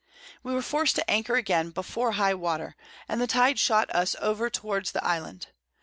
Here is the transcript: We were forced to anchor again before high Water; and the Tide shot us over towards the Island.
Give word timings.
We 0.41 0.51
were 0.55 0.63
forced 0.63 0.95
to 0.95 1.07
anchor 1.07 1.35
again 1.35 1.69
before 1.69 2.13
high 2.13 2.33
Water; 2.33 2.75
and 3.07 3.21
the 3.21 3.27
Tide 3.27 3.59
shot 3.59 3.87
us 3.93 4.15
over 4.19 4.49
towards 4.49 4.93
the 4.93 5.05
Island. 5.05 5.49